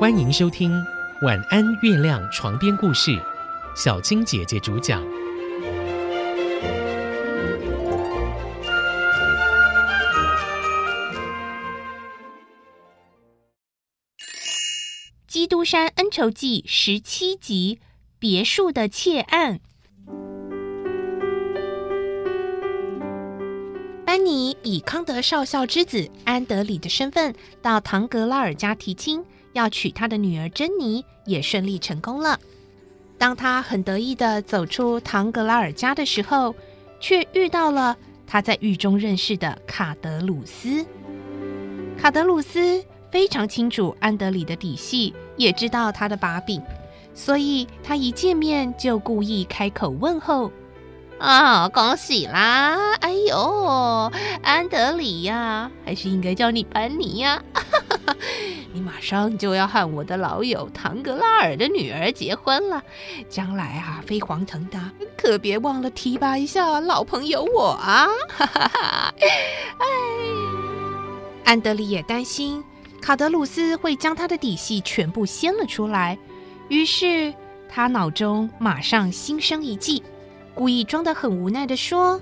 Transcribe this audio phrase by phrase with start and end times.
[0.00, 0.72] 欢迎收听
[1.26, 3.20] 《晚安月亮》床边故事，
[3.76, 5.04] 小青姐姐主讲。
[15.28, 17.78] 《基督山恩仇记》十七集
[18.18, 19.56] 《别墅的窃案》。
[24.06, 32.38] 班尼以康德少校之子安德里的身份到唐格拉尔家提亲，要娶他的女儿珍妮，也顺利成功了。
[33.18, 36.54] 当他很得意的走出唐格拉尔家的时候，
[37.00, 37.96] 却遇到了
[38.26, 40.84] 他在狱中认识的卡德鲁斯。
[41.98, 46.62] 卡德鲁斯非常清楚安德里的底细，也知道他的把柄，
[47.12, 50.50] 所以他一见面就故意开口问候。
[51.18, 52.94] 啊，恭喜啦！
[53.00, 54.10] 哎呦，
[54.42, 57.42] 安德里呀，还是应该叫你班尼呀。
[58.72, 62.82] 你马上就要和我的老友唐格拉尔的女儿结婚了，
[63.28, 68.06] 将来啊，飞黄腾达，可别忘了提拔一下老朋友我啊！
[68.28, 69.14] 哈哈哈！
[69.78, 69.86] 哎，
[71.44, 72.62] 安德里也担心
[73.00, 76.18] 卡德鲁斯会将他的底细全部掀了出来，
[76.68, 77.34] 于是
[77.68, 80.02] 他脑中马上心生一计。
[80.52, 82.20] 故意装得很无奈的说：“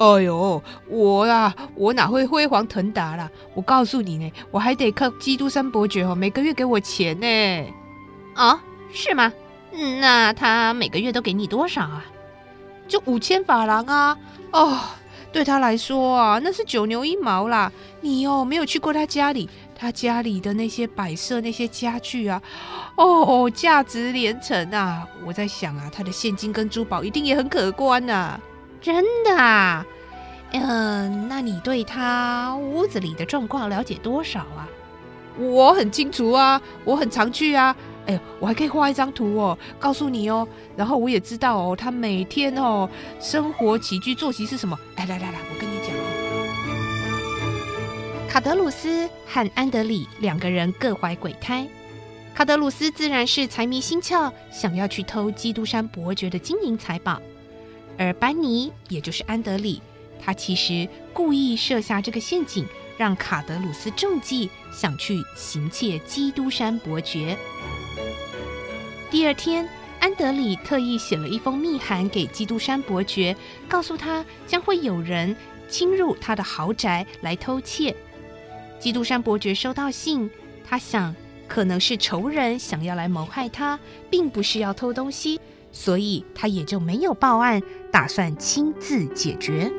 [0.00, 3.28] 哎呦，我啊，我哪会辉煌腾达啦？
[3.52, 7.74] 我告诉你呢，我还得靠基督山伯爵哦，每个月给我钱呢。
[8.34, 8.58] 哦，
[8.94, 9.30] 是吗？
[10.00, 12.02] 那他每个月都给你多少啊？
[12.88, 14.16] 就五千法郎啊！
[14.52, 14.80] 哦，
[15.30, 17.70] 对他来说啊，那是九牛一毛啦。
[18.00, 22.42] 你哦，没有去过他家里。”他家里的那些摆设、那些家具啊，
[22.96, 25.06] 哦，价值连城啊！
[25.26, 28.38] 我在想啊，他的现金跟珠宝一定也很可观呐。
[28.80, 29.84] 真的啊？
[30.52, 34.68] 嗯，那你对他屋子里的状况了解多少啊？
[35.38, 37.76] 我很清楚啊，我很常去啊。
[38.06, 40.48] 哎呦，我还可以画一张图哦，告诉你哦。
[40.76, 42.88] 然后我也知道哦，他每天哦
[43.20, 44.76] 生活起居作息是什么。
[44.96, 46.00] 哎，来来来，我跟你讲哦。
[48.28, 51.68] 卡德鲁斯和安德里两个人各怀鬼胎。
[52.34, 57.20] 卡德鲁斯自然是财迷心窍，想要去偷基督山伯爵的金银财宝；
[58.00, 59.82] 而班尼，也就是安德里，
[60.18, 62.66] 他其实故意设下这个陷阱，
[62.96, 67.36] 让卡德鲁斯中计，想去行窃基督山伯爵。
[69.10, 69.68] 第二天，
[69.98, 73.36] 安德里特意写了一封密函给基督山伯爵，
[73.68, 75.36] 告诉他将会有人
[75.68, 77.94] 侵入他的豪宅来偷窃。
[78.78, 80.30] 基督山伯爵收到信，
[80.66, 81.14] 他想
[81.46, 83.78] 可能是仇人想要来谋害他，
[84.08, 85.38] 并不是要偷东西，
[85.72, 89.72] 所以他也就没有报案，打算亲自解决。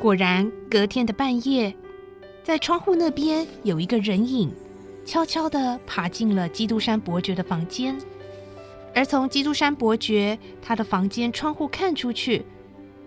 [0.00, 1.74] 果然，隔天的半夜，
[2.42, 4.52] 在窗户那边有一个人影，
[5.04, 7.96] 悄悄地爬进了基督山伯爵的房间，
[8.94, 12.44] 而从基督山伯爵他的房间窗户看出去，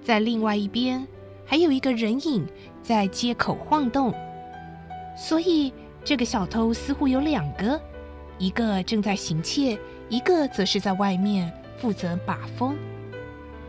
[0.04, 1.08] 在另外一边。
[1.50, 2.46] 还有一个人影
[2.84, 4.14] 在街口晃动，
[5.16, 5.72] 所以
[6.04, 7.80] 这个小偷似乎有两个，
[8.38, 9.78] 一个正在行窃，
[10.10, 12.78] 一个则是在外面负责把风。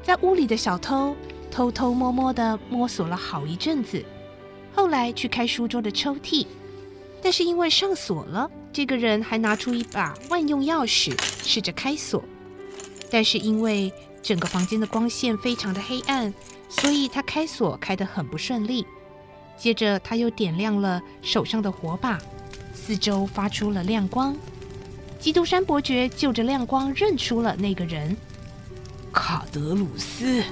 [0.03, 1.15] 在屋里的小偷
[1.51, 4.05] 偷偷摸摸地摸索了好一阵子，
[4.75, 6.47] 后来去开书桌的抽屉，
[7.23, 11.15] 但是因为上锁了，这个人还拿出一把万用钥匙
[11.45, 12.23] 试着开锁，
[13.11, 13.93] 但是因为
[14.23, 16.33] 整个房间的光线非常的黑暗。
[16.71, 18.85] 所以他开锁开得很不顺利，
[19.57, 22.19] 接着他又点亮了手上的火把，
[22.75, 24.37] 四周发出了亮光。
[25.19, 28.17] 基督山伯爵就着亮光认出了那个人——
[29.13, 30.43] 卡德鲁斯。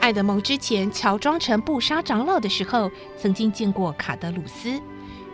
[0.00, 2.90] 爱德蒙之前乔装成布莎长老的时候，
[3.20, 4.80] 曾经见过卡德鲁斯，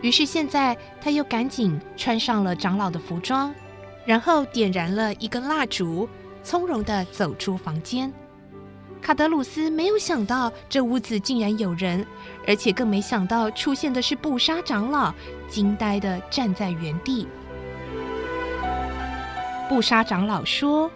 [0.01, 3.53] 于是现在他又赶紧穿上了长老的服装，
[4.05, 6.09] 然后点燃了一根蜡烛。
[6.43, 8.13] 从容的走出房间，
[9.05, 12.03] 卡德鲁斯没有想到这屋子竟然有人，
[12.47, 15.13] 而且更没想到出现的是布莎长老，
[15.47, 17.27] 惊呆地站在原地。
[19.69, 20.89] 布莎长老说：“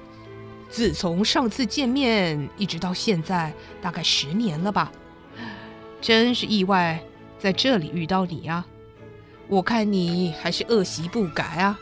[0.72, 4.92] 自从上次见面一直到现在，大概十年了吧？
[6.02, 7.00] 真是意外，
[7.38, 8.66] 在这里遇到你啊！
[9.48, 11.80] 我看你还是恶习不改啊！”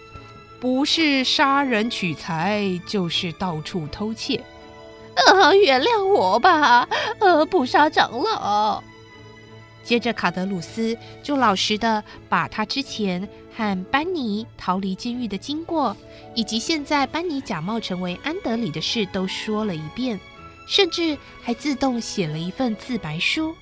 [0.59, 4.43] 不是杀人取财，就是到处偷窃。
[5.25, 6.87] 呃，原谅我吧，
[7.19, 8.83] 呃，不杀长老。
[9.83, 15.95] 接着，卡德鲁斯就老实的把他之前和班尼逃离监狱的经过，
[16.35, 20.19] 以及现在班尼假冒成为安德里的事都说了一遍，
[20.67, 23.55] 甚至还自动写了一份自白书。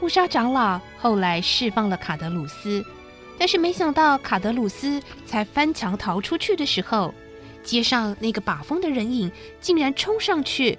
[0.00, 2.82] 布莎长老后来释放了卡德鲁斯，
[3.36, 7.12] 但是没想到卡德鲁斯才翻墙逃出去的时候，
[7.62, 9.30] 街上那个把风的人影
[9.60, 10.78] 竟然冲上去，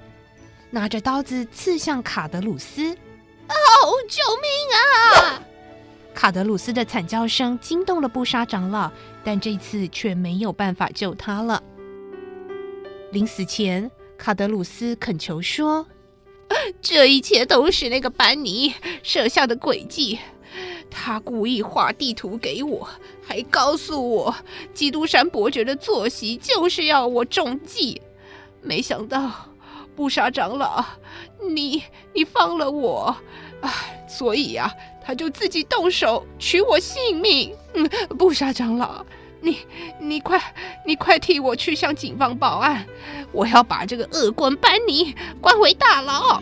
[0.69, 2.91] 拿着刀子刺向卡德鲁斯。
[2.91, 3.55] 哦，
[4.07, 5.43] 救命啊！
[6.13, 8.91] 卡德鲁斯的惨叫声惊动了布莎长老，
[9.23, 11.63] 但这次却没有办法救他了。
[13.11, 15.87] 临死前，卡德鲁斯恳求说
[16.81, 20.19] ：“这一切都是那个班尼设下的诡计。
[20.91, 22.87] 他故意画地图给我，
[23.25, 24.35] 还告诉我
[24.73, 28.01] 基督山伯爵的坐席就是要我中计。
[28.61, 29.48] 没想到，
[29.99, 30.85] 布莎长老，
[31.53, 33.13] 你你放了我，
[33.59, 34.73] 唉，所以呀，
[35.03, 37.53] 他就自己动手取我性命。
[37.73, 37.85] 嗯，
[38.17, 39.05] 布莎长老。”
[39.41, 39.57] 你
[39.99, 40.41] 你快
[40.85, 42.85] 你快替我去向警方报案！
[43.33, 46.41] 我要把这个恶棍班尼关回大牢。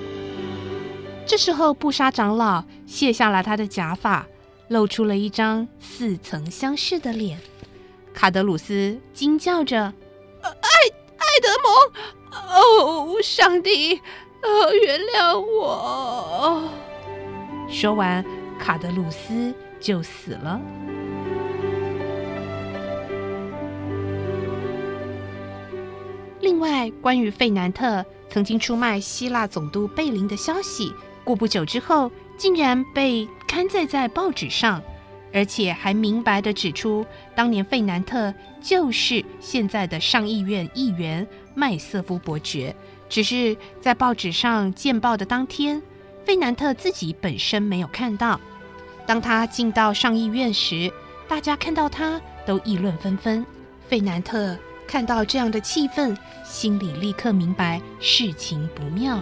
[1.25, 4.27] 这时候，布莎长老卸下了他的假发，
[4.67, 7.39] 露出了一张似曾相识的脸。
[8.13, 9.91] 卡德鲁斯惊叫着
[11.41, 11.73] ：“德蒙！
[12.31, 14.01] 哦，上帝，
[14.41, 16.63] 呃，原谅我！”
[17.69, 18.23] 说完，
[18.59, 20.59] 卡德鲁斯就死了。
[26.39, 30.93] 另外，关于费南特曾经出卖希腊总督贝林的消息，
[31.23, 34.81] 过不久之后，竟然被刊载在报纸上，
[35.33, 42.75] 而且还明白的指出，当年费南特就是现在的上议院议员麦瑟夫伯爵。
[43.09, 45.81] 只是在报纸上见报的当天，
[46.25, 48.39] 费南特自己本身没有看到。
[49.05, 50.91] 当他进到上议院时，
[51.27, 53.45] 大家看到他都议论纷纷。
[53.87, 54.57] 费南特。
[54.87, 56.15] 看到这样的气氛，
[56.45, 59.21] 心里立刻明白事情不妙。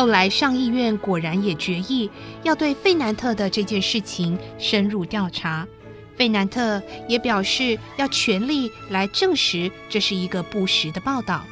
[0.00, 2.08] 后来上议院果然也决议
[2.42, 5.68] 要对费南特的这件事情深入调查。
[6.16, 11.44] 费南特也表示要全力来证实这是一个不实的报道。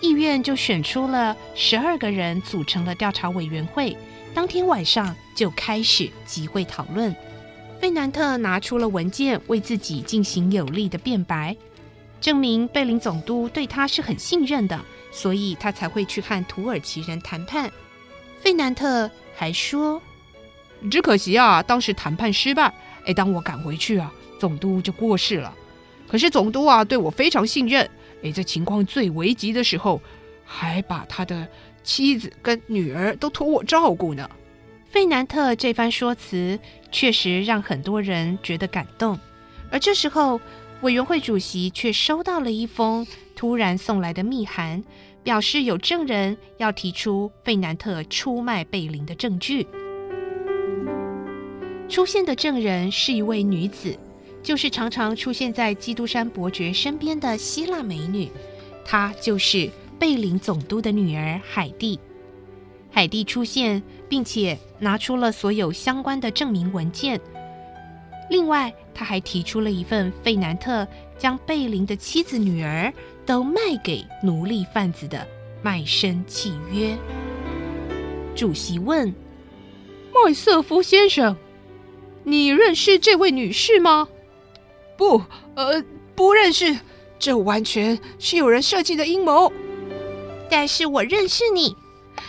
[0.00, 3.96] 议院就选出了十二个人组成了调查委员会，
[4.32, 7.12] 当天晚上就开始集会讨论。
[7.80, 11.56] 费南特拿出了文件，为自己进行有力的辩白。
[12.20, 14.80] 证明贝林总督对他是很信任的，
[15.10, 17.68] 所以他才会去和土耳其人谈判。
[18.40, 20.00] 费南特还说
[20.90, 22.72] ：“只可惜啊，当时谈判失败。
[23.04, 25.54] 哎，当我赶回去啊，总督就过世了。
[26.08, 27.88] 可是总督啊，对我非常信任。
[28.22, 30.00] 哎，在情况最危急的时候，
[30.44, 31.46] 还把他的
[31.82, 34.28] 妻子跟女儿都托我照顾呢。”
[34.90, 36.58] 费南特这番说辞
[36.90, 39.18] 确实让很多人觉得感动，
[39.70, 40.40] 而这时候。
[40.82, 43.04] 委员会主席却收到了一封
[43.34, 44.84] 突然送来的密函，
[45.22, 49.66] 表示有证人要提出费南特出卖贝林的证据。
[51.88, 53.98] 出现的证人是一位女子，
[54.42, 58.30] 就是常常出现在基督山伯爵身边的希腊美女，
[58.84, 61.98] 她就是贝林总督的女儿海蒂。
[62.90, 67.20] 海蒂出现，并且拿出了所有相关的证明文件。
[68.30, 70.86] 另外，他还提出了一份费南特
[71.16, 72.92] 将贝林的妻子、女儿
[73.28, 75.28] 都卖给奴隶贩子的
[75.62, 76.96] 卖身契约。
[78.34, 79.14] 主席问
[80.10, 81.36] ：“麦瑟夫先生，
[82.24, 84.08] 你认识这位女士吗
[84.96, 85.22] ？”“不，
[85.54, 86.74] 呃，不认识。
[87.18, 89.52] 这完全是有人设计的阴谋。
[90.48, 91.76] ”“但是我认识你。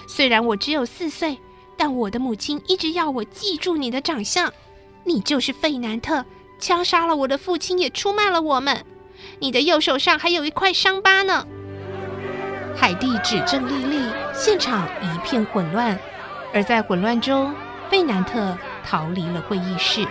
[0.06, 1.38] 虽然我只有四岁，
[1.78, 4.52] 但我的母亲一直要我记住你的长相。”
[5.06, 6.26] 你就是费南特，
[6.60, 8.86] 枪杀了我的父亲，也出卖了我们。
[9.40, 11.46] 你的右手上还有一块伤疤呢。
[12.76, 15.98] 海蒂指证莉莉，现场一片混乱。
[16.54, 17.54] 而在混乱中，
[17.90, 20.06] 费南特逃离了会议室。